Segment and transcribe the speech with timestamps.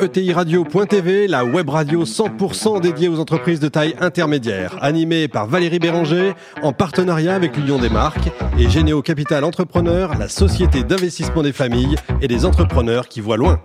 [0.00, 6.34] ETIRadio.tv, la web radio 100% dédiée aux entreprises de taille intermédiaire, animée par Valérie Béranger,
[6.62, 11.96] en partenariat avec l'Union des marques et Généo Capital Entrepreneur, la société d'investissement des familles
[12.20, 13.60] et des entrepreneurs qui voient loin.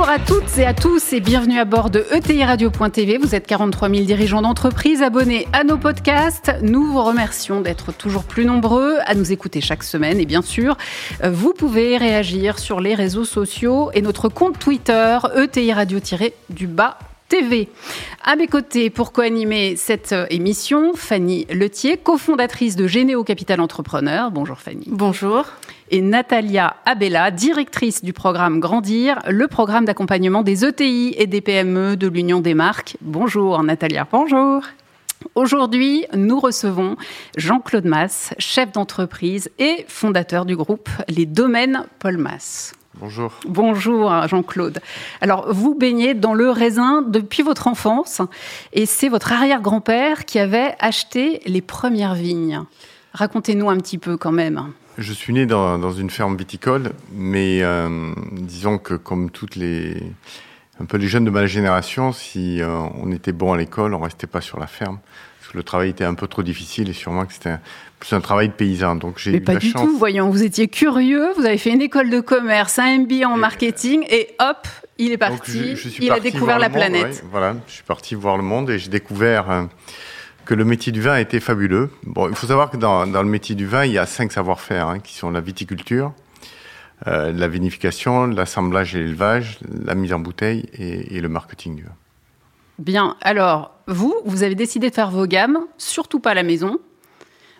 [0.00, 3.18] Bonjour à toutes et à tous et bienvenue à bord de ETI Radio.tv.
[3.18, 6.52] Vous êtes 43 000 dirigeants d'entreprise abonnés à nos podcasts.
[6.62, 10.78] Nous vous remercions d'être toujours plus nombreux à nous écouter chaque semaine et bien sûr,
[11.22, 16.98] vous pouvez réagir sur les réseaux sociaux et notre compte Twitter ETI Radio-du-bas
[17.28, 17.68] TV.
[18.24, 24.30] À mes côtés, pour co-animer cette émission, Fanny Letier, cofondatrice de Généo Capital Entrepreneur.
[24.30, 24.86] Bonjour Fanny.
[24.86, 25.44] Bonjour.
[25.92, 31.96] Et Natalia Abella, directrice du programme Grandir, le programme d'accompagnement des ETI et des PME
[31.96, 32.96] de l'Union des marques.
[33.00, 34.06] Bonjour Natalia.
[34.12, 34.62] Bonjour.
[35.34, 36.94] Aujourd'hui, nous recevons
[37.36, 42.72] Jean-Claude Mass, chef d'entreprise et fondateur du groupe Les Domaines Paul Mass.
[42.94, 43.32] Bonjour.
[43.48, 44.78] Bonjour Jean-Claude.
[45.20, 48.22] Alors vous baignez dans le raisin depuis votre enfance
[48.72, 52.62] et c'est votre arrière-grand-père qui avait acheté les premières vignes.
[53.12, 54.72] Racontez-nous un petit peu quand même.
[54.98, 59.96] Je suis né dans, une ferme viticole, mais euh, disons que comme toutes les
[60.80, 64.00] un peu les jeunes de ma génération, si euh, on était bon à l'école, on
[64.00, 64.98] restait pas sur la ferme
[65.38, 67.56] parce que le travail était un peu trop difficile et sûrement que c'était
[67.98, 68.96] plus un travail de paysan.
[68.96, 72.08] Donc j'ai Mais pas du tout, voyons, vous étiez curieux, vous avez fait une école
[72.08, 74.66] de commerce, un MBA en marketing et hop,
[74.98, 77.24] il est parti, il a découvert la planète.
[77.30, 79.64] voilà, je suis parti voir le monde et j'ai découvert euh,
[80.50, 81.90] que le métier du vin était fabuleux.
[82.02, 84.88] Bon, il faut savoir que dans, le métier du vin, il y a cinq savoir-faire
[84.88, 86.12] hein, qui sont la viticulture,
[87.06, 91.84] euh, la vinification, l'assemblage et l'élevage, la mise en bouteille et, et le marketing du
[91.84, 91.94] vin.
[92.80, 96.80] Bien, alors vous, vous avez décidé de faire vos gammes, surtout pas à la maison.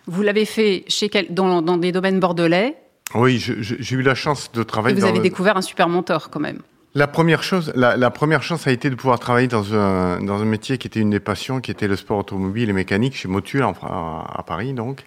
[0.05, 2.75] Vous l'avez fait chez dans, des domaines bordelais.
[3.15, 4.97] Oui, j'ai eu la chance de travailler.
[4.97, 6.59] Et vous avez découvert un super mentor quand même.
[6.93, 10.45] La première chose, la, première chance a été de pouvoir travailler dans un, dans un
[10.45, 13.63] métier qui était une des passions, qui était le sport automobile et mécanique chez Motul
[13.63, 15.05] à, Paris donc.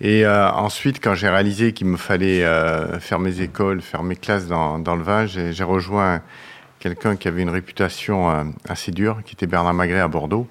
[0.00, 4.16] Et euh, ensuite, quand j'ai réalisé qu'il me fallait euh, faire mes écoles, faire mes
[4.16, 6.20] classes dans, dans le vin, j'ai rejoint
[6.84, 10.46] quelqu'un qui avait une réputation euh, assez dure, qui était Bernard Magret à Bordeaux,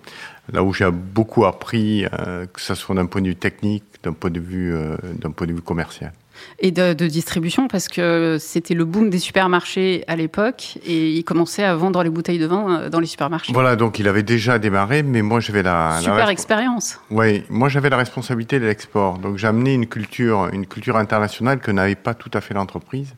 [0.51, 4.13] là où j'ai beaucoup appris, euh, que ce soit d'un point de vue technique, d'un
[4.13, 6.11] point de vue, euh, d'un point de vue commercial.
[6.59, 11.63] Et de, distribution, parce que c'était le boom des supermarchés à l'époque, et il commençait
[11.63, 13.53] à vendre les bouteilles de vin dans les supermarchés.
[13.53, 16.99] Voilà, donc il avait déjà démarré, mais moi j'avais la super expérience.
[17.11, 21.59] Oui, moi j'avais la responsabilité de l'export, donc j'ai amené une culture, une culture internationale
[21.59, 23.13] que n'avait pas tout à fait l'entreprise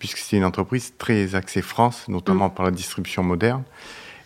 [0.00, 2.54] puisque c'est une entreprise très axée France, notamment mm.
[2.54, 3.62] par la distribution moderne.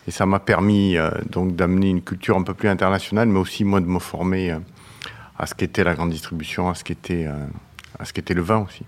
[0.07, 3.63] Et ça m'a permis euh, donc d'amener une culture un peu plus internationale, mais aussi
[3.63, 4.59] moi de me former euh,
[5.37, 7.45] à ce qu'était la grande distribution, à ce qu'était euh,
[7.99, 8.83] à ce qu'était le vin aussi.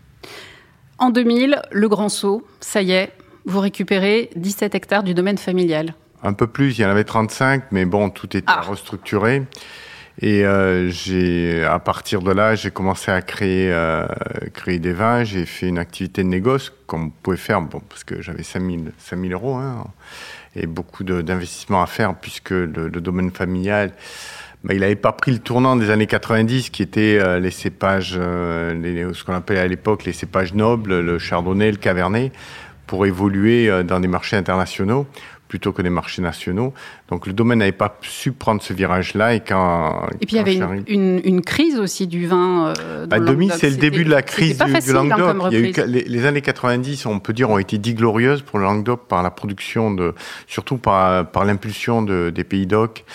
[1.00, 3.12] En 2000, le grand saut, ça y est,
[3.46, 5.94] vous récupérez 17 hectares du domaine familial.
[6.24, 8.62] Un peu plus, il y en avait 35, mais bon, tout était ah.
[8.62, 9.44] restructuré.
[10.20, 14.08] Et euh, j'ai, à partir de là, j'ai commencé à créer, euh,
[14.54, 15.24] créer des vins.
[15.24, 18.94] J'ai fait une activité de négoce, comme vous pouvez faire, bon, parce que j'avais 5000,
[18.98, 19.86] 5000 euros, hein,
[20.56, 23.94] et beaucoup d'investissements à faire, puisque le, le domaine familial,
[24.64, 28.16] bah, il n'avait pas pris le tournant des années 90, qui étaient euh, les cépages,
[28.18, 32.32] euh, les, ce qu'on appelait à l'époque les cépages nobles, le chardonnay, le cabernet,
[32.86, 35.08] pour évoluer euh, dans des marchés internationaux
[35.48, 36.74] plutôt que des marchés nationaux.
[37.10, 40.08] Donc le domaine n'avait pas su prendre ce virage-là et quand...
[40.20, 42.74] Et puis il y avait une, une, crise aussi du vin.
[42.80, 45.52] Euh, bah, 2000, c'est le début de la crise du, du, hein, Languedoc.
[45.52, 48.42] il y a eu, les, les, années 90, on peut dire, ont été dit glorieuses
[48.42, 50.14] pour le Languedoc par la production de,
[50.48, 53.06] surtout par, par l'impulsion de, des pays d'oc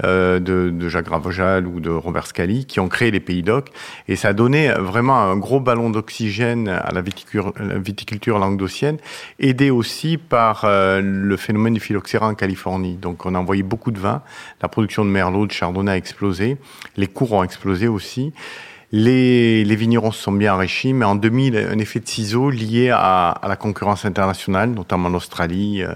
[0.00, 3.70] de, de, Jacques Ravojal ou de Robert Scali, qui ont créé les pays d'oc.
[4.08, 8.98] Et ça a donné vraiment un gros ballon d'oxygène à la viticulture, viticulture languedocienne,
[9.38, 12.96] aidé aussi par euh, le phénomène du phylloxéra en Californie.
[12.96, 14.22] Donc on a envoyé beaucoup de vin,
[14.60, 16.56] la production de merlot, de chardonnay a explosé,
[16.96, 18.32] les cours ont explosé aussi.
[18.94, 22.90] Les, les, vignerons se sont bien enrichis, mais en 2000, un effet de ciseau lié
[22.90, 25.94] à, à la concurrence internationale, notamment l'Australie, euh,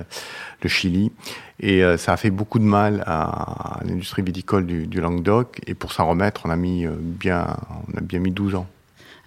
[0.62, 1.12] le Chili,
[1.60, 5.60] et euh, ça a fait beaucoup de mal à, l'industrie viticole du, du, Languedoc.
[5.66, 7.46] Et pour s'en remettre, on a mis euh, bien,
[7.88, 8.66] on a bien mis 12 ans.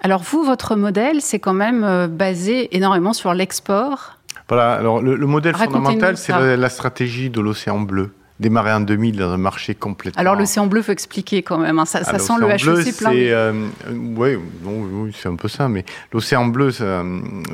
[0.02, 4.18] Alors vous, votre modèle, c'est quand même euh, basé énormément sur l'export.
[4.48, 4.74] Voilà.
[4.74, 9.18] Alors le, le modèle fondamental, c'est la, la, stratégie de l'océan bleu démarré en 2000
[9.18, 10.20] dans un marché complètement.
[10.20, 11.80] Alors l'océan bleu, faut expliquer quand même.
[11.80, 11.86] Hein.
[11.86, 13.14] Ça, ça sent le HEC plein.
[13.14, 15.68] Euh, oui, oui c'est un peu ça.
[15.68, 17.04] Mais l'océan bleu, ça,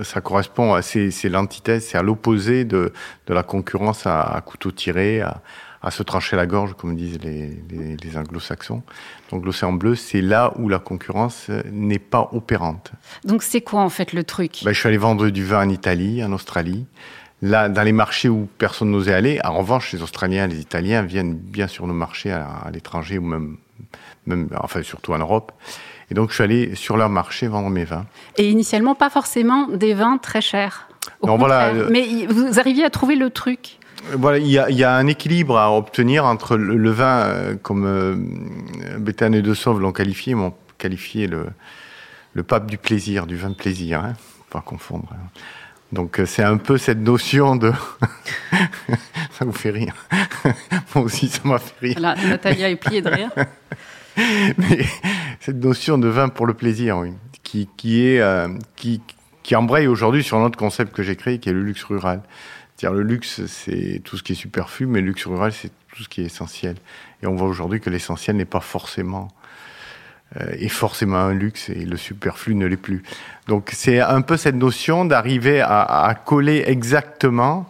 [0.03, 2.93] ça, correspond à c'est l'antithèse, c'est à l'opposé de,
[3.27, 5.41] de la concurrence à, à, couteau tiré, à,
[5.81, 8.83] à se trancher la gorge, comme disent les, les, anglo-saxons.
[9.31, 12.91] Donc l'océan bleu, c'est là où la concurrence n'est pas opérante.
[13.23, 14.61] Donc c'est quoi en fait le truc?
[14.63, 16.85] Ben, Je suis allé vendre du vin en Italie, en Australie.
[17.45, 21.35] Là, dans les marchés où personne n'osait aller, en revanche, les Australiens, les Italiens viennent
[21.35, 23.57] bien sur nos marchés à, à l'étranger ou même,
[24.25, 25.51] même, enfin surtout en Europe.
[26.09, 28.05] Et donc, je suis allé sur leur marché vendre mes vins.
[28.37, 30.87] Et initialement, pas forcément des vins très chers.
[31.23, 33.77] non, voilà, euh, Mais vous arriviez à trouver le truc
[34.13, 37.55] voilà, il y, a, il y, a, un équilibre à obtenir entre le, vin, euh,
[37.55, 38.15] comme euh,
[38.99, 41.47] Béthane et De Sauve l'ont qualifié, m'ont qualifié le,
[42.33, 44.13] le pape du plaisir, du vin de plaisir, hein,
[44.51, 45.09] pas confondre.
[45.11, 45.39] Hein.
[45.91, 47.71] Donc euh, c'est un peu cette notion de...
[49.31, 49.93] ça vous fait rire.
[50.95, 51.99] Moi aussi, ça m'a fait rire.
[51.99, 53.31] Là, Natalia est pliée de rire.
[54.57, 54.85] Mais
[55.39, 57.11] cette notion de vin pour le plaisir, oui,
[57.43, 59.01] qui, qui est euh, qui,
[59.43, 62.21] qui embraye aujourd'hui sur un autre concept que j'ai créé, qui est le luxe rural.
[62.75, 66.03] C'est-à-dire le luxe, c'est tout ce qui est superflu, mais le luxe rural, c'est tout
[66.03, 66.75] ce qui est essentiel.
[67.21, 69.29] Et on voit aujourd'hui que l'essentiel n'est pas forcément
[70.57, 73.03] est forcément un luxe et le superflu ne l'est plus.
[73.47, 77.67] Donc c'est un peu cette notion d'arriver à, à, coller exactement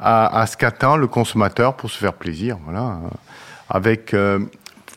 [0.00, 2.98] à, à ce qu'attend le consommateur pour se faire plaisir, voilà,
[3.68, 4.40] avec euh,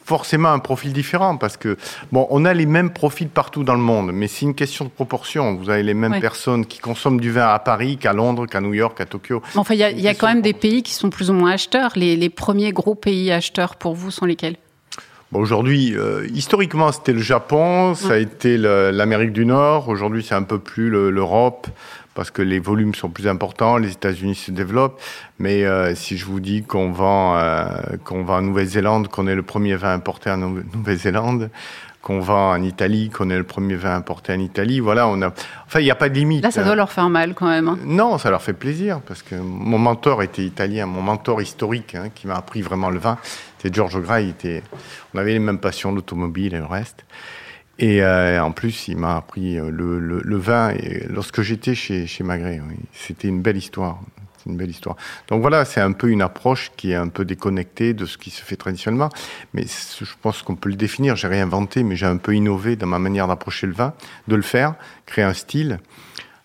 [0.06, 1.78] forcément un profil différent parce que
[2.12, 4.90] bon, on a les mêmes profils partout dans le monde, mais c'est une question de
[4.90, 5.56] proportion.
[5.56, 8.74] Vous avez les mêmes personnes qui consomment du vin à Paris qu'à Londres, qu'à New
[8.74, 9.42] York, qu'à Tokyo.
[9.56, 11.52] Enfin, il y a, y a quand même des pays qui sont plus ou moins
[11.52, 11.92] acheteurs.
[11.96, 14.56] Les, les premiers gros pays acheteurs pour vous sont lesquels?
[15.34, 19.90] Bon, Aujourd'hui, euh, historiquement, c'était le Japon, ça a été l'Amérique du Nord.
[19.90, 21.66] Aujourd'hui, c'est un peu plus l'Europe
[22.14, 25.02] parce que les volumes sont plus importants, les États-Unis se développent.
[25.40, 27.66] Mais euh, si je vous dis qu'on vend, euh,
[28.04, 31.50] qu'on vend en Nouvelle-Zélande, qu'on est le premier vin importé en Nouvelle-Zélande,
[32.04, 35.34] qu'on vend en Italie, qu'on est le premier vin importé en Italie, voilà, on a.
[35.66, 36.44] Enfin, il n'y a pas de limite.
[36.44, 37.70] Là, ça doit leur faire mal quand même.
[37.70, 37.80] Hein.
[37.86, 42.10] Non, ça leur fait plaisir parce que mon mentor était italien, mon mentor historique, hein,
[42.14, 43.18] qui m'a appris vraiment le vin,
[43.58, 44.20] c'est Gras.
[44.20, 44.64] était,
[45.14, 47.06] on avait les mêmes passions, l'automobile et le reste.
[47.80, 51.74] Et euh, en plus, il m'a appris euh, le, le, le, vin et lorsque j'étais
[51.74, 52.62] chez, chez Magret.
[52.68, 52.76] Oui.
[52.92, 54.00] C'était une belle histoire.
[54.44, 54.96] C'est une belle histoire.
[55.30, 58.30] Donc voilà, c'est un peu une approche qui est un peu déconnectée de ce qui
[58.30, 59.10] se fait traditionnellement.
[59.54, 61.16] Mais je pense qu'on peut le définir.
[61.16, 63.94] J'ai réinventé, mais j'ai un peu innové dans ma manière d'approcher le vin,
[64.28, 64.76] de le faire,
[65.06, 65.80] créer un style.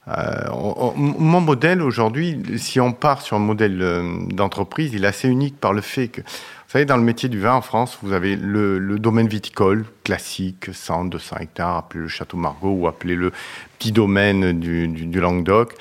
[0.09, 0.49] Euh,
[0.97, 5.59] mon modèle aujourd'hui, si on part sur un modèle euh, d'entreprise, il est assez unique
[5.59, 6.23] par le fait que
[6.69, 9.87] vous savez, dans le métier du vin en France, vous avez le, le domaine viticole
[10.05, 13.33] classique, 100, 200 hectares, appelé le Château Margaux ou appelé le
[13.79, 15.73] petit domaine du, du, du, Languedoc.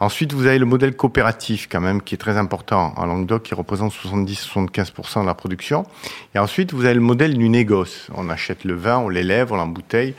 [0.00, 3.54] Ensuite, vous avez le modèle coopératif quand même, qui est très important en Languedoc, qui
[3.54, 5.86] représente 70-75% de la production.
[6.34, 8.08] Et ensuite, vous avez le modèle du négoce.
[8.14, 10.14] On achète le vin, on l'élève, on l'embouteille,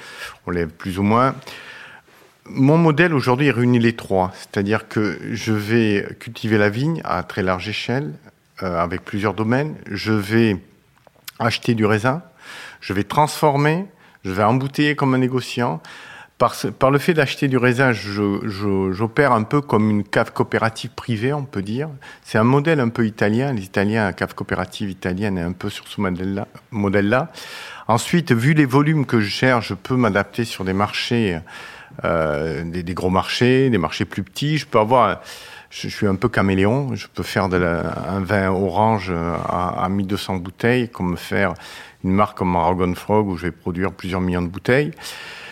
[0.47, 1.35] on l'élève plus ou moins.
[2.49, 7.43] Mon modèle aujourd'hui réunit les trois, c'est-à-dire que je vais cultiver la vigne à très
[7.43, 8.13] large échelle,
[8.59, 9.75] avec plusieurs domaines.
[9.89, 10.57] Je vais
[11.39, 12.21] acheter du raisin,
[12.81, 13.85] je vais transformer,
[14.23, 15.81] je vais embouteiller comme un négociant.
[16.37, 21.31] Par, par le fait d'acheter du raisin, j'opère un peu comme une cave coopérative privée,
[21.31, 21.87] on peut dire.
[22.23, 23.53] C'est un modèle un peu italien.
[23.53, 26.47] Les Italiens, la cave coopérative italienne est un peu sur ce modèle-là.
[26.71, 27.27] Modèle -là.
[27.87, 31.39] Ensuite, vu les volumes que je cherche, je peux m'adapter sur des marchés,
[32.03, 34.57] euh, des, des, gros marchés, des marchés plus petits.
[34.57, 35.21] Je peux avoir
[35.75, 36.95] je, suis un peu caméléon.
[36.95, 41.53] Je peux faire de la, un vin orange à, à 1200 bouteilles, comme faire
[42.03, 44.91] une marque comme Aragon Frog où je vais produire plusieurs millions de bouteilles.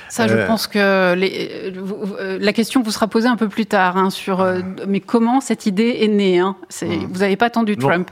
[0.10, 3.66] Ça, je euh, pense que les, euh, la question vous sera posée un peu plus
[3.66, 6.38] tard hein, sur euh, mais comment cette idée est née.
[6.38, 6.56] Hein?
[6.81, 6.86] Mmh.
[7.12, 8.12] Vous n'avez pas attendu Trump.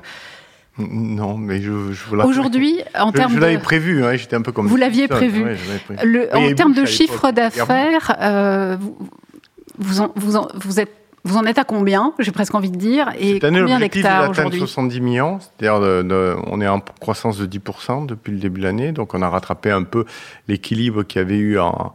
[0.80, 4.52] Non, mais je, je Aujourd'hui, en termes je, je l'avais prévu, hein, j'étais un peu
[4.52, 5.44] comme vous l'aviez prévu.
[5.44, 6.12] Ouais, prévu.
[6.12, 8.98] Le, en termes de chiffre d'affaires, euh, vous,
[9.78, 12.78] vous, en, vous, en, vous êtes vous en êtes à combien J'ai presque envie de
[12.78, 13.12] dire.
[13.20, 15.40] Et Cette année, combien d'hectares aujourd'hui 70 millions.
[15.40, 16.06] C'est-à-dire,
[16.48, 18.92] on est en croissance de 10% depuis le début de l'année.
[18.92, 20.06] Donc, on a rattrapé un peu
[20.48, 21.94] l'équilibre qu'il y avait eu en,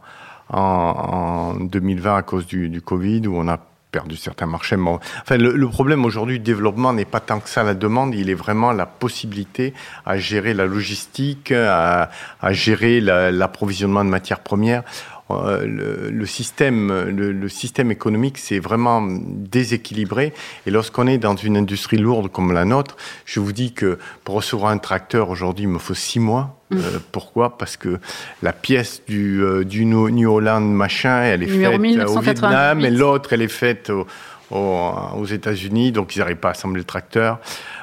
[0.49, 3.59] en, en, 2020 à cause du, du, Covid, où on a
[3.91, 4.75] perdu certains marchés.
[5.21, 8.29] Enfin, le, le problème aujourd'hui du développement n'est pas tant que ça la demande, il
[8.29, 9.73] est vraiment la possibilité
[10.05, 12.09] à gérer la logistique, à,
[12.41, 14.83] à gérer l'approvisionnement de matières premières.
[15.29, 20.33] Euh, le, le, système, le, le système économique s'est vraiment déséquilibré.
[20.65, 24.35] Et lorsqu'on est dans une industrie lourde comme la nôtre, je vous dis que pour
[24.35, 26.57] recevoir un tracteur aujourd'hui, il me faut six mois.
[26.69, 26.77] Mmh.
[26.77, 27.57] Euh, pourquoi?
[27.57, 27.99] Parce que
[28.41, 33.33] la pièce du, euh, du New Holland machin, elle est faite au Vietnam, et l'autre,
[33.33, 34.05] elle est faite au,
[34.51, 37.39] aux, États-Unis, donc ils n'arrivent pas à assembler le tracteur.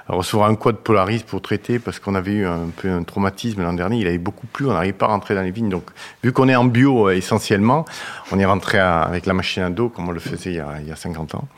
[0.06, 3.72] Recevoir un quad Polaris pour traiter parce qu'on avait eu un peu un traumatisme l'an
[3.72, 4.00] dernier.
[4.00, 5.70] Il avait beaucoup plu, on n'arrive pas à rentrer dans les vignes.
[5.70, 5.84] Donc,
[6.22, 7.86] vu qu'on est en bio euh, essentiellement,
[8.30, 10.74] on est rentré avec la machine à dos comme on le faisait il y a,
[10.80, 11.48] il y a 50 ans.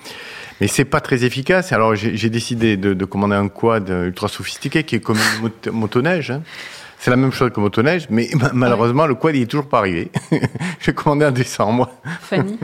[0.60, 1.72] Mais c'est pas très efficace.
[1.72, 6.30] Alors, j'ai décidé de, de, commander un quad ultra sophistiqué qui est comme une motoneige.
[6.30, 6.42] Hein.
[6.98, 10.10] C'est la même chose que motoneige, mais malheureusement, le quad, il est toujours pas arrivé.
[10.80, 11.90] J'ai commandé en décembre.
[12.22, 12.58] Fanny?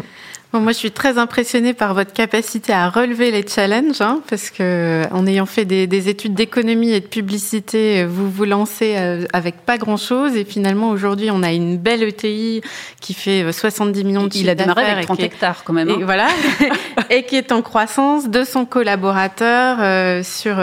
[0.60, 5.02] Moi, je suis très impressionnée par votre capacité à relever les challenges, hein, parce que
[5.10, 9.78] en ayant fait des, études d'économie et de publicité, vous vous lancez euh, avec pas
[9.78, 12.60] grand-chose, et finalement aujourd'hui, on a une belle ETI
[13.00, 15.88] qui fait 70 euh, millions de Il a démarré avec 30 hectares quand même.
[15.88, 15.98] Et hein.
[16.02, 16.28] voilà,
[17.10, 20.56] et qui est en croissance, de son collaborateur euh, sur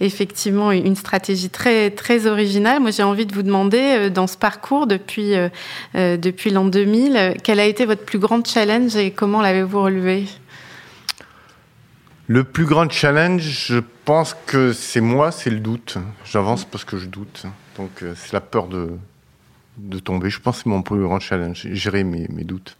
[0.00, 2.80] effectivement une stratégie très très originale.
[2.80, 5.32] Moi, j'ai envie de vous demander dans ce parcours depuis
[5.94, 10.26] depuis l'an 2000, quel a été votre plus grand challenge et comment Comment l'avez-vous relevé?
[12.26, 15.96] Le plus grand challenge, je pense que c'est moi, c'est le doute.
[16.26, 17.46] J'avance parce que je doute.
[17.78, 18.90] Donc euh, c'est la peur de,
[19.78, 20.28] de tomber.
[20.28, 22.76] Je pense que c'est mon plus grand challenge, gérer mes, mes doutes.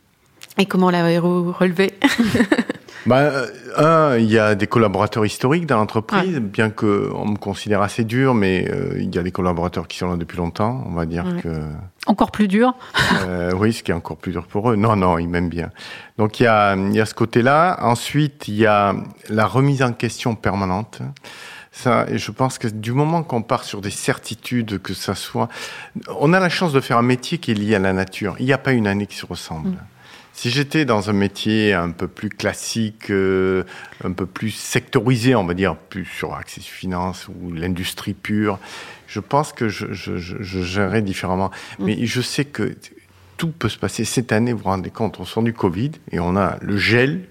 [0.58, 1.94] Et comment l'avez-vous relevé?
[3.06, 3.30] bah,
[3.76, 8.34] Un, il y a des collaborateurs historiques dans l'entreprise, bien qu'on me considère assez dur,
[8.34, 10.84] mais euh, il y a des collaborateurs qui sont là depuis longtemps.
[10.86, 11.48] On va dire que.
[12.06, 12.74] Encore plus dur
[13.26, 14.76] euh, Oui, ce qui est encore plus dur pour eux.
[14.76, 15.70] Non, non, ils m'aiment bien.
[16.18, 17.78] Donc il y a, il y a ce côté-là.
[17.82, 18.94] Ensuite, il y a
[19.28, 21.00] la remise en question permanente.
[21.74, 25.48] Ça, et je pense que du moment qu'on part sur des certitudes, que ça soit,
[26.20, 28.36] on a la chance de faire un métier qui est lié à la nature.
[28.38, 29.70] Il n'y a pas une année qui se ressemble.
[29.70, 29.76] Mm.
[30.32, 33.64] Si j'étais dans un métier un peu plus classique, euh,
[34.02, 38.58] un peu plus sectorisé, on va dire, plus sur Access Finance ou l'industrie pure,
[39.06, 41.50] je pense que je, je, je, gérerais différemment.
[41.78, 41.84] Mm.
[41.84, 42.74] Mais je sais que
[43.36, 44.04] tout peut se passer.
[44.04, 47.24] Cette année, vous vous rendez compte, on sort du Covid et on a le gel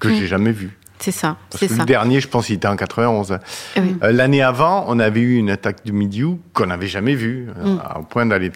[0.00, 0.14] que mm.
[0.14, 0.76] j'ai jamais vu.
[0.98, 1.36] C'est ça.
[1.50, 1.76] c'est ça.
[1.76, 3.38] Le dernier, je pense, il était en 91.
[3.76, 7.48] Eh euh, l'année avant, on avait eu une attaque du Midiou qu'on n'avait jamais vue,
[7.56, 7.82] euh, mm.
[8.00, 8.50] au point d'aller.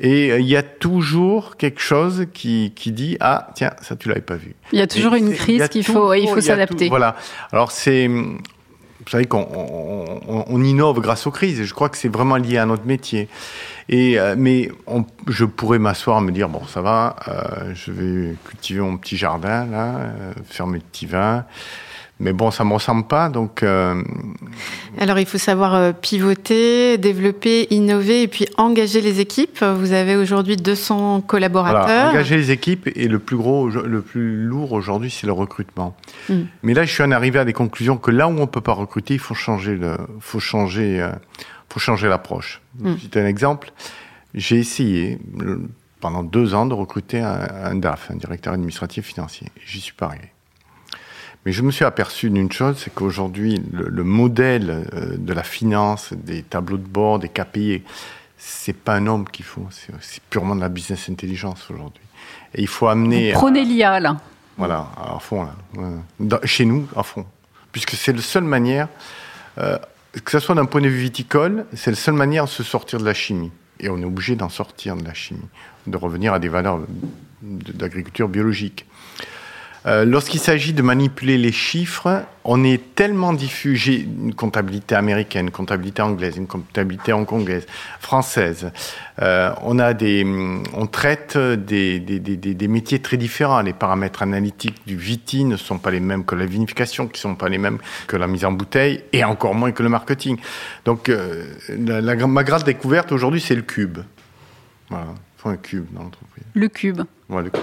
[0.00, 4.08] Et euh, il y a toujours quelque chose qui, qui dit ah tiens ça tu
[4.08, 4.54] l'avais pas vu.
[4.72, 6.88] Il y a toujours une crise qu'il faut il faut s'adapter.
[6.88, 7.16] Voilà.
[7.52, 9.46] Alors c'est vous savez qu'on
[10.26, 11.60] on, innove grâce aux crises.
[11.60, 13.28] Et je crois que c'est vraiment lié à notre métier.
[13.88, 17.92] Et euh, mais on, je pourrais m'asseoir et me dire bon ça va, euh, je
[17.92, 20.12] vais cultiver mon petit jardin là,
[20.48, 21.44] faire mes petits vins.
[22.20, 23.62] Mais bon, ça me ressemble pas, donc.
[23.62, 24.00] Euh,
[24.98, 29.64] Alors, il faut savoir euh, pivoter, développer, innover et puis engager les équipes.
[29.64, 32.10] Vous avez aujourd'hui 200 collaborateurs.
[32.10, 35.96] engager les équipes et le plus gros, le plus lourd aujourd'hui, c'est le recrutement.
[36.28, 36.42] Hmm.
[36.62, 38.74] Mais là, je suis en arrivé à des conclusions que là où on peut pas
[38.74, 41.10] recruter, il faut changer le, faut changer, euh,
[41.68, 42.62] faut changer l'approche.
[42.78, 42.94] Hmm.
[43.02, 43.72] C'est un exemple.
[44.34, 45.18] J'ai essayé
[46.00, 49.48] pendant deux ans de recruter un, un DAF, un directeur administratif financier.
[49.66, 50.33] J'y suis pas arrivé.
[51.44, 56.12] Mais je me suis aperçu d'une chose, c'est qu'aujourd'hui, le, modèle euh, de la finance,
[56.14, 57.82] des tableaux de bord, des KPI,
[58.38, 59.66] c'est pas un homme qu'il faut,
[60.00, 62.04] c'est purement de la business intelligence aujourd'hui.
[62.54, 63.32] Et il faut amener.
[63.32, 64.16] prenez l'IA là.
[64.56, 66.40] Voilà, à fond là.
[66.44, 67.26] chez nous, à fond.
[67.72, 68.88] Puisque c'est la seule manière,
[69.58, 69.78] euh,
[70.24, 73.00] que ce soit d'un point de vue viticole, c'est la seule manière de se sortir
[73.00, 73.50] de la chimie.
[73.80, 75.48] Et on est obligé d'en sortir de la chimie,
[75.86, 76.80] de revenir à des valeurs
[77.42, 78.86] d'agriculture biologique.
[79.86, 85.50] Euh, lorsqu'il s'agit de manipuler les chiffres, on est tellement diffusé une comptabilité américaine, une
[85.50, 87.66] comptabilité anglaise, une comptabilité hongkongaise,
[88.00, 88.70] française.
[89.20, 90.24] Euh, on a des,
[90.72, 93.60] on traite des, des, des, des, métiers très différents.
[93.60, 97.34] Les paramètres analytiques du VITI ne sont pas les mêmes que la vinification, qui sont
[97.34, 100.38] pas les mêmes que la mise en bouteille, et encore moins que le marketing.
[100.86, 103.98] Donc, euh, la, ma grande découverte aujourd'hui, c'est le cube.
[104.88, 106.44] Voilà, il faut un cube dans l'entreprise.
[106.54, 107.02] Le cube.
[107.28, 107.62] Voilà, le cube.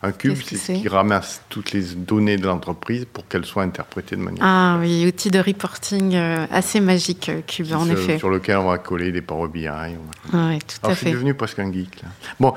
[0.00, 4.14] Un cube, c'est ce qui ramasse toutes les données de l'entreprise pour qu'elles soient interprétées
[4.14, 4.44] de manière.
[4.44, 8.16] Ah oui, outil de reporting euh, assez magique, euh, Cube, en effet.
[8.18, 9.66] Sur lequel on va coller des Power BI.
[9.66, 9.88] Ah,
[10.32, 10.94] oui, tout à fait.
[10.94, 12.00] Je suis devenu presque un geek.
[12.02, 12.08] Là.
[12.38, 12.54] Bon,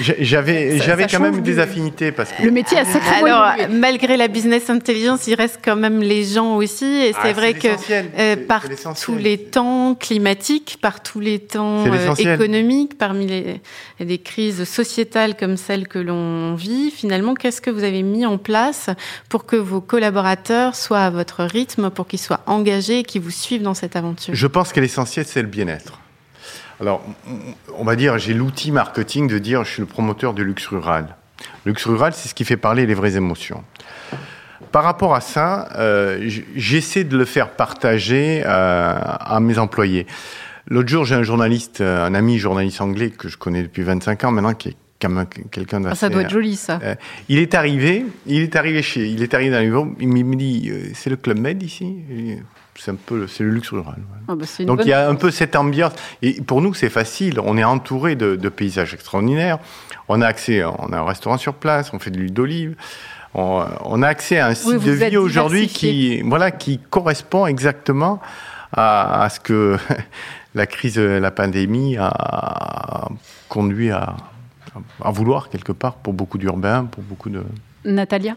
[0.00, 2.42] j'avais, j'avais quand même des affinités parce que.
[2.42, 3.26] Le métier a sacrément.
[3.26, 6.86] Alors, malgré la business intelligence, il reste quand même les gens aussi.
[6.86, 7.68] Et c'est ah, vrai que
[8.18, 8.64] euh, par
[9.04, 11.84] tous les temps climatiques, par tous les temps
[12.16, 13.60] économiques, parmi les,
[14.00, 16.21] les crises sociétales comme celles que l'on
[16.56, 18.90] vit, finalement, qu'est-ce que vous avez mis en place
[19.28, 23.30] pour que vos collaborateurs soient à votre rythme, pour qu'ils soient engagés et qu'ils vous
[23.30, 24.34] suivent dans cette aventure?
[24.34, 26.00] Je pense que l'essentiel, c'est le bien-être.
[26.80, 27.02] Alors,
[27.78, 31.14] on va dire, j'ai l'outil marketing de dire je suis le promoteur du luxe rural.
[31.64, 33.62] Le luxe rural, c'est ce qui fait parler les vraies émotions.
[34.72, 40.06] Par rapport à ça, euh, j'essaie de le faire partager euh, à mes employés.
[40.66, 44.32] L'autre jour, j'ai un journaliste, un ami journaliste anglais que je connais depuis 25 ans
[44.32, 44.76] maintenant, qui est
[45.50, 45.92] quelqu'un d'assez.
[45.92, 46.80] Ah, ça doit être joli, ça.
[47.28, 50.70] il est arrivé, il est arrivé chez, il est arrivé dans le il me dit,
[50.94, 51.96] c'est le Club Med ici?
[52.78, 53.98] C'est un peu c'est le luxe rural.
[54.28, 55.92] Ah, bah, Donc il y a un peu cette ambiance.
[56.22, 57.38] Et pour nous, c'est facile.
[57.40, 59.58] On est entouré de, paysages extraordinaires.
[60.08, 62.74] On a accès, on a un restaurant sur place, on fait de l'huile d'olive.
[63.34, 68.20] On, a accès à un site de vie aujourd'hui qui, voilà, qui correspond exactement
[68.72, 69.78] à, ce que
[70.54, 73.08] la crise, la pandémie a
[73.48, 74.16] conduit à,
[75.02, 77.44] à vouloir quelque part pour beaucoup d'urbains, pour beaucoup de.
[77.84, 78.36] Natalia?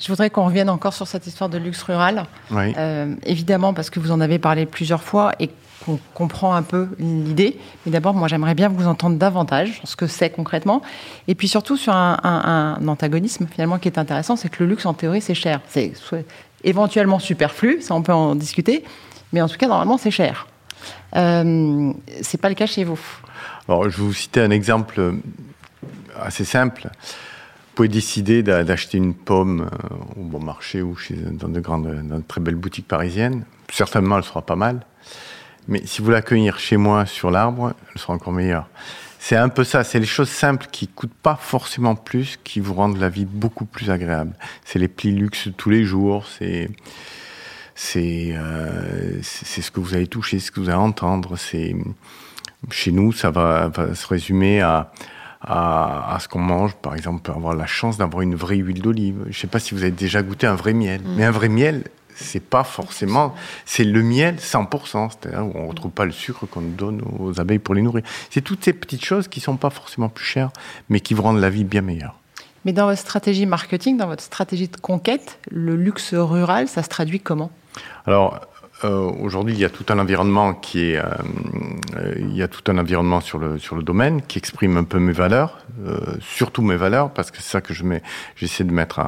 [0.00, 2.24] Je voudrais qu'on revienne encore sur cette histoire de luxe rural.
[2.52, 5.50] Euh, évidemment, parce que vous en avez parlé plusieurs fois et
[5.84, 7.58] qu'on comprend un peu l'idée.
[7.84, 10.82] Mais d'abord, moi, j'aimerais bien vous entendre davantage sur ce que c'est concrètement.
[11.28, 14.94] Et puis surtout sur un, antagonisme, finalement, qui est intéressant, c'est que le luxe, en
[14.94, 15.60] théorie, c'est cher.
[15.68, 15.92] C'est
[16.64, 18.84] éventuellement superflu, ça, on peut en discuter.
[19.32, 20.46] Mais en tout cas, normalement, c'est cher.
[21.16, 23.00] Euh, c'est pas le cas chez vous.
[23.68, 25.14] Alors, je vais vous citer un exemple
[26.20, 26.90] assez simple.
[26.92, 30.96] Vous pouvez décider d'acheter une pomme euh, au bon marché ou
[31.32, 33.44] dans, de très belles boutiques parisiennes.
[33.72, 34.84] Certainement, elle sera pas mal.
[35.66, 38.68] Mais si vous l'accueillir chez moi sur l'arbre, elle sera encore meilleure.
[39.18, 42.74] C'est un peu ça, c'est les choses simples qui coûtent pas forcément plus, qui vous
[42.74, 44.34] rendent la vie beaucoup plus agréable.
[44.66, 46.70] C'est les plis luxe tous les jours, c'est
[47.74, 51.36] c'est euh, ce que vous allez toucher, ce que vous allez entendre.
[51.38, 51.74] C'est
[52.70, 54.90] chez nous, ça va, va se résumer à
[55.46, 56.74] à, ce qu'on mange.
[56.74, 59.16] Par exemple, avoir la chance d'avoir une vraie huile d'olive.
[59.24, 61.14] Je ne sais pas si vous avez déjà goûté un vrai miel, mm.
[61.16, 65.90] mais un vrai miel, c'est pas forcément, c'est le miel 100%, c'est-à-dire où on retrouve
[65.90, 68.04] pas le sucre qu'on donne aux abeilles pour les nourrir.
[68.30, 70.50] C'est toutes ces petites choses qui sont pas forcément plus chères,
[70.88, 72.18] mais qui vous rendent la vie bien meilleure.
[72.64, 76.88] Mais dans votre stratégie marketing, dans votre stratégie de conquête, le luxe rural, ça se
[76.88, 77.50] traduit comment?
[78.06, 78.40] Alors,
[78.84, 82.70] euh, aujourd'hui, il y a tout un environnement qui est, euh, il y a tout
[82.70, 86.60] un environnement sur le sur le domaine qui exprime un peu mes valeurs, euh, surtout
[86.60, 88.02] mes valeurs, parce que c'est ça que je mets,
[88.36, 89.00] j'essaie de mettre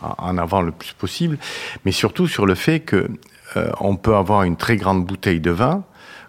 [0.00, 1.38] en avant le plus possible,
[1.84, 3.08] mais surtout sur le fait que
[3.78, 5.84] on peut avoir une très grande bouteille de vin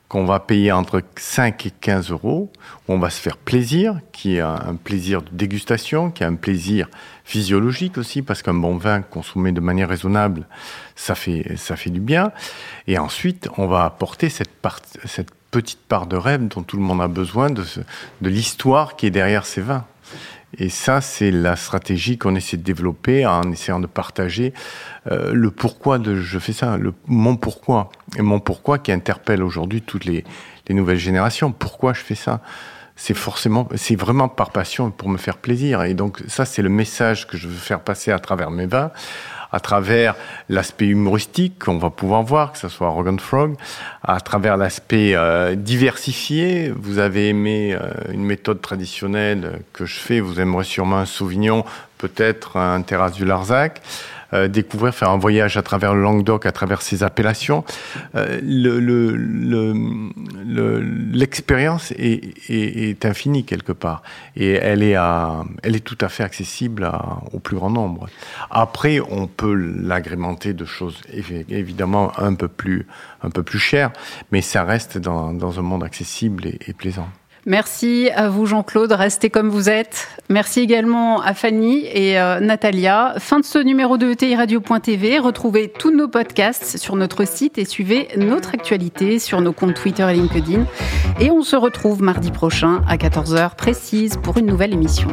[0.08, 2.52] qu'on va payer entre 5 et 15 euros,
[2.88, 6.36] où on va se faire plaisir, qui est un plaisir de dégustation, qui est un
[6.36, 6.88] plaisir
[7.24, 10.48] physiologique aussi, parce qu'un bon vin consommé de manière raisonnable,
[10.96, 11.44] ça fait,
[11.88, 12.32] du bien.
[12.88, 14.52] Et ensuite, on va apporter cette,
[15.52, 17.64] petite part de rêve dont tout le monde a besoin, de
[18.22, 19.86] l'histoire qui est derrière ces vins.
[20.58, 24.54] Et ça, c'est la stratégie qu'on essaie de développer en essayant de partager
[25.12, 27.90] euh, le pourquoi de je fais ça, le, mon pourquoi.
[28.18, 30.24] Et mon pourquoi qui interpelle aujourd'hui toutes les,
[30.68, 31.52] les nouvelles générations.
[31.52, 32.42] Pourquoi je fais ça?
[32.96, 35.84] C'est forcément, c'est vraiment par passion pour me faire plaisir.
[35.84, 38.92] Et donc ça, c'est le message que je veux faire passer à travers mes vins,
[39.56, 40.16] à travers
[40.50, 43.56] l'aspect humoristique qu'on va pouvoir voir, que ce soit Rogan Frog,
[44.04, 46.74] à travers l'aspect euh, diversifié.
[46.76, 51.64] Vous avez aimé euh, une méthode traditionnelle que je fais, vous aimerez sûrement un Sauvignon,
[51.98, 53.82] peut-être un Terrasse du Larzac.
[54.34, 57.64] Euh, découvrir, faire un voyage à travers le Languedoc, à travers ses appellations.
[58.16, 58.40] Euh,
[61.14, 64.02] l'expérience le, est, infinie quelque part
[64.36, 66.92] et elle est, tout à fait accessible
[67.34, 68.08] au plus grand nombre.
[68.50, 71.02] Après, on peut l'agrémenter de choses
[71.50, 72.88] évidemment un peu plus,
[73.60, 73.92] chères,
[74.32, 77.08] mais ça reste dans un monde accessible et plaisant.
[77.48, 80.08] Merci à vous Jean-Claude, restez comme vous êtes.
[80.30, 83.14] Merci également à Fanny et euh, Natalia.
[83.20, 85.20] Fin de ce numéro de ETI Radio.tv.
[85.20, 90.08] Retrouvez tous nos podcasts sur notre site et suivez notre actualité sur nos comptes Twitter
[90.10, 90.66] et LinkedIn.
[91.20, 95.10] Et on se retrouve mardi prochain à 14h précise pour une nouvelle émission.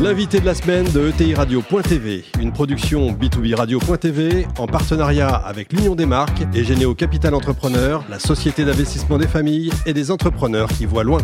[0.00, 5.96] L'invité de la semaine de ETI Radio.tv, une production B2B Radio.tv en partenariat avec l'Union
[5.96, 10.86] des marques et Généo Capital Entrepreneur, la société d'investissement des familles et des entrepreneurs qui
[10.86, 11.18] voient loin.